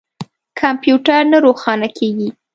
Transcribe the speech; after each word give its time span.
کمپیوټر 0.59 1.21
نه 1.31 1.37
روښانه 1.45 1.87
کیږي 1.97 2.29